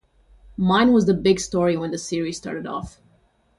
[0.57, 2.97] Mine was the big story when the series started off.